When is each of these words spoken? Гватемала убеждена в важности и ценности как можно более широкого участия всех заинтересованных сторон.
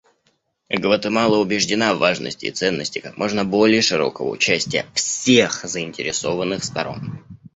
Гватемала 0.71 1.37
убеждена 1.37 1.93
в 1.93 1.99
важности 1.99 2.47
и 2.47 2.51
ценности 2.51 2.97
как 2.97 3.17
можно 3.19 3.45
более 3.45 3.83
широкого 3.83 4.29
участия 4.29 4.87
всех 4.95 5.63
заинтересованных 5.63 6.63
сторон. 6.63 7.23